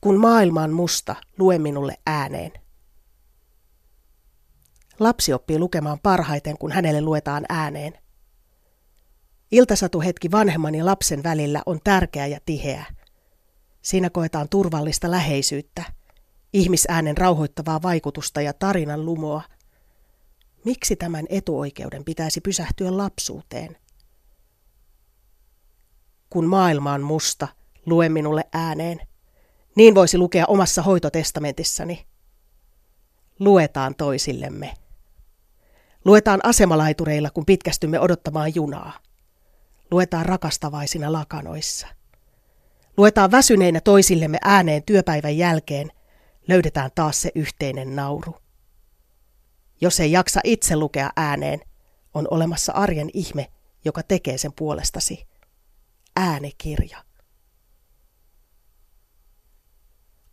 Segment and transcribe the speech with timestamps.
[0.00, 2.52] Kun maailma on musta, lue minulle ääneen.
[4.98, 7.98] Lapsi oppii lukemaan parhaiten, kun hänelle luetaan ääneen.
[9.50, 12.84] Iltasatuhetki vanhemman ja lapsen välillä on tärkeä ja tiheä.
[13.82, 15.84] Siinä koetaan turvallista läheisyyttä,
[16.52, 19.42] ihmisäänen rauhoittavaa vaikutusta ja tarinan lumoa.
[20.64, 23.76] Miksi tämän etuoikeuden pitäisi pysähtyä lapsuuteen?
[26.30, 27.48] Kun maailma on musta,
[27.86, 29.07] lue minulle ääneen.
[29.78, 32.06] Niin voisi lukea omassa hoitotestamentissani.
[33.38, 34.74] Luetaan toisillemme.
[36.04, 38.92] Luetaan asemalaitureilla, kun pitkästymme odottamaan junaa.
[39.90, 41.86] Luetaan rakastavaisina lakanoissa.
[42.96, 45.90] Luetaan väsyneinä toisillemme ääneen työpäivän jälkeen.
[46.48, 48.34] Löydetään taas se yhteinen nauru.
[49.80, 51.60] Jos ei jaksa itse lukea ääneen,
[52.14, 53.50] on olemassa arjen ihme,
[53.84, 55.26] joka tekee sen puolestasi.
[56.16, 57.07] Äänikirja.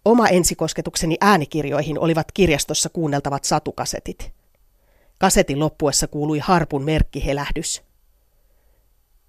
[0.05, 4.31] Oma ensikosketukseni äänikirjoihin olivat kirjastossa kuunneltavat satukasetit.
[5.17, 7.83] Kasetin loppuessa kuului harpun merkkihelähdys.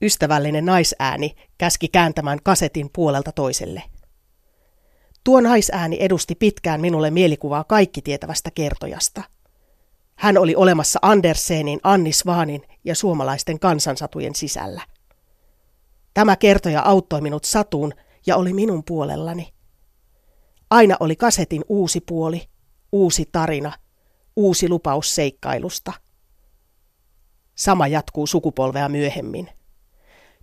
[0.03, 3.83] Ystävällinen naisääni käski kääntämään kasetin puolelta toiselle.
[5.25, 9.23] Tuo naisääni edusti pitkään minulle mielikuvaa kaikki tietävästä kertojasta.
[10.17, 14.83] Hän oli olemassa Andersenin, Annis Vaanin ja suomalaisten kansansatujen sisällä.
[16.15, 17.93] Tämä kertoja auttoi minut satuun
[18.27, 19.56] ja oli minun puolellani.
[20.71, 22.49] Aina oli kasetin uusi puoli,
[22.93, 23.73] uusi tarina,
[24.37, 25.93] uusi lupaus seikkailusta.
[27.55, 29.49] Sama jatkuu sukupolvea myöhemmin.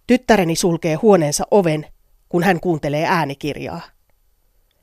[0.08, 1.88] Tyttäreni sulkee huoneensa oven,
[2.30, 3.82] kun hän kuuntelee äänikirjaa.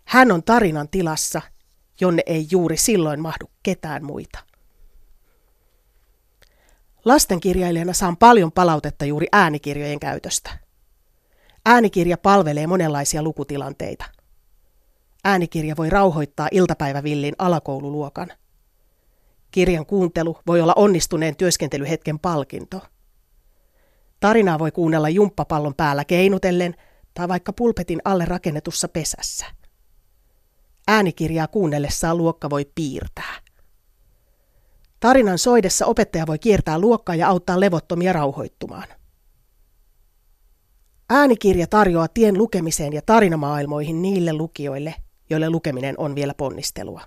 [0.05, 1.43] Hän on tarinan tilassa,
[2.01, 4.39] jonne ei juuri silloin mahdu ketään muita.
[7.05, 10.51] Lastenkirjailijana saan paljon palautetta juuri äänikirjojen käytöstä.
[11.67, 14.05] Äänikirja palvelee monenlaisia lukutilanteita.
[15.25, 18.29] Äänikirja voi rauhoittaa iltapäivävillin alakoululuokan.
[19.51, 22.81] Kirjan kuuntelu voi olla onnistuneen työskentelyhetken palkinto.
[24.21, 26.75] Tarinaa voi kuunnella jumppapallon päällä keinutellen
[27.15, 29.47] tai vaikka pulpetin alle rakennetussa pesässä.
[30.89, 33.35] Äänikirjaa kuunnellessaan luokka voi piirtää.
[35.01, 38.89] Tarinan soidessa opettaja voi kiertää luokkaa ja auttaa levottomia rauhoittumaan.
[41.11, 44.95] Äänikirja tarjoaa tien lukemiseen ja tarinamaailmoihin niille lukijoille,
[45.31, 47.01] joille lukeminen on vielä ponnistelua.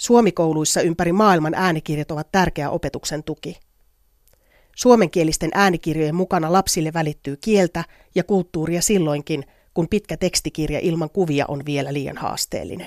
[0.00, 3.60] Suomikouluissa ympäri maailman äänikirjat ovat tärkeä opetuksen tuki.
[4.76, 7.84] Suomenkielisten äänikirjojen mukana lapsille välittyy kieltä
[8.14, 9.44] ja kulttuuria silloinkin,
[9.74, 12.86] kun pitkä tekstikirja ilman kuvia on vielä liian haasteellinen.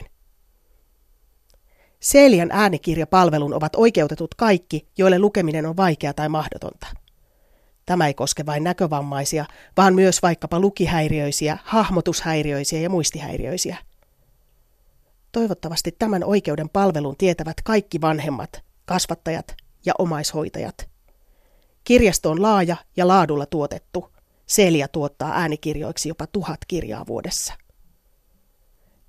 [2.00, 6.88] Seelian äänikirjapalvelun ovat oikeutetut kaikki, joille lukeminen on vaikea tai mahdotonta.
[7.86, 9.46] Tämä ei koske vain näkövammaisia,
[9.78, 13.78] vaan myös vaikkapa lukihäiriöisiä, hahmotushäiriöisiä ja muistihäiriöisiä–
[15.34, 19.56] Toivottavasti tämän oikeuden palvelun tietävät kaikki vanhemmat, kasvattajat
[19.86, 20.90] ja omaishoitajat.
[21.84, 24.14] Kirjasto on laaja ja laadulla tuotettu.
[24.46, 27.54] Selia tuottaa äänikirjoiksi jopa tuhat kirjaa vuodessa.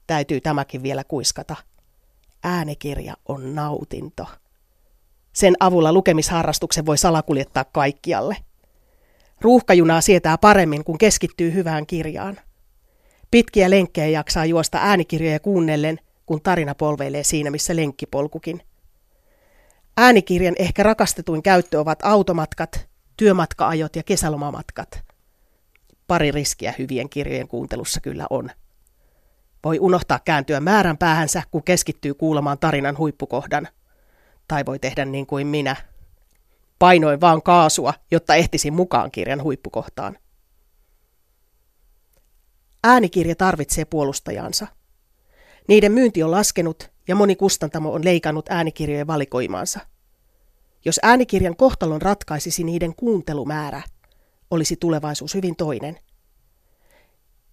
[0.06, 1.56] Täytyy tämäkin vielä kuiskata.
[2.44, 4.26] Äänikirja on nautinto.
[5.32, 8.36] Sen avulla lukemisharrastuksen voi salakuljettaa kaikkialle.
[9.40, 12.40] Ruuhkajunaa sietää paremmin, kun keskittyy hyvään kirjaan.
[13.30, 18.62] Pitkiä lenkkejä jaksaa juosta äänikirjoja kuunnellen kun tarina polveilee siinä, missä lenkkipolkukin.
[19.96, 25.02] Äänikirjan ehkä rakastetuin käyttö ovat automatkat, työmatkaajot ja kesälomamatkat.
[26.06, 28.50] Pari riskiä hyvien kirjojen kuuntelussa kyllä on.
[29.64, 33.68] Voi unohtaa kääntyä määrän päähänsä, kun keskittyy kuulemaan tarinan huippukohdan.
[34.48, 35.76] Tai voi tehdä niin kuin minä.
[36.78, 40.18] Painoin vaan kaasua, jotta ehtisin mukaan kirjan huippukohtaan.
[42.84, 44.66] Äänikirja tarvitsee puolustajansa.
[45.68, 49.80] Niiden myynti on laskenut ja moni kustantamo on leikannut äänikirjojen valikoimaansa.
[50.84, 53.82] Jos äänikirjan kohtalon ratkaisisi niiden kuuntelumäärä,
[54.50, 55.98] olisi tulevaisuus hyvin toinen.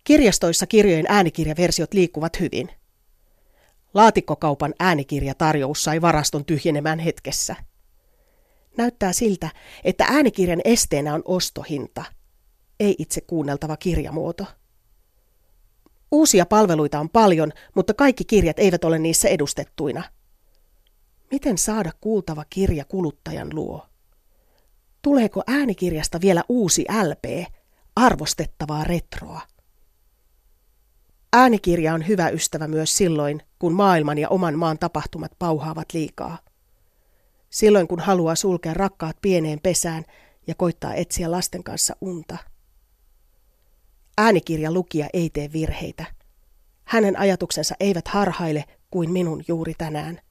[0.04, 2.70] Kirjastoissa kirjojen äänikirjaversiot liikkuvat hyvin.
[3.94, 7.56] Laatikkokaupan äänikirjatarjous sai varaston tyhjenemään hetkessä.
[8.78, 9.50] Näyttää siltä,
[9.84, 12.04] että äänikirjan esteenä on ostohinta,
[12.80, 14.46] ei itse kuunneltava kirjamuoto.
[16.12, 20.04] Uusia palveluita on paljon, mutta kaikki kirjat eivät ole niissä edustettuina.
[21.32, 23.86] Miten saada kuultava kirja kuluttajan luo?
[25.02, 27.54] Tuleeko äänikirjasta vielä uusi LP,
[27.96, 29.42] arvostettavaa retroa?
[31.34, 36.38] Äänikirja on hyvä ystävä myös silloin, kun maailman ja oman maan tapahtumat pauhaavat liikaa.
[37.50, 40.04] Silloin kun haluaa sulkea rakkaat pieneen pesään
[40.48, 42.38] ja koittaa etsiä lasten kanssa unta–
[44.22, 46.06] Äänikirjan lukija ei tee virheitä.
[46.84, 50.22] Hänen ajatuksensa eivät harhaile kuin minun juuri tänään.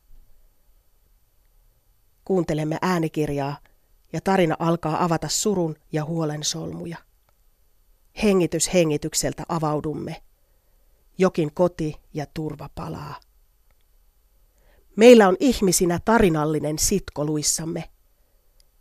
[2.25, 3.59] Kuuntelemme äänikirjaa
[4.13, 6.97] ja tarina alkaa avata surun ja huolen solmuja.
[8.23, 10.23] Hengitys hengitykseltä avaudumme.
[11.19, 13.21] Jokin koti ja turva palaa.
[14.97, 17.85] Meillä on ihmisinä tarinallinen sitko luissamme.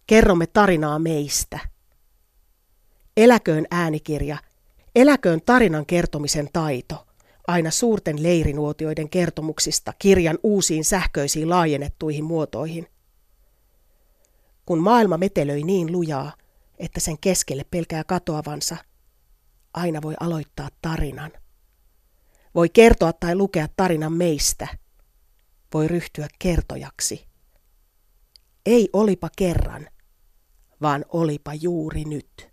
[0.08, 1.60] Kerromme tarinaa meistä.
[3.18, 4.38] Eläköön äänikirja,
[4.96, 7.08] eläköön tarinan kertomisen taito,
[7.48, 12.88] aina suurten leirinuotioiden kertomuksista kirjan uusiin sähköisiin laajennettuihin muotoihin.
[14.66, 16.34] Kun maailma metelöi niin lujaa,
[16.78, 18.78] että sen keskelle pelkää katoavansa,
[19.74, 21.32] aina voi aloittaa tarinan.
[22.56, 24.68] Voi kertoa tai lukea tarinan meistä–
[25.74, 27.28] voi ryhtyä kertojaksi.
[28.66, 29.88] Ei olipa kerran,
[30.82, 32.50] vaan olipa juuri nyt.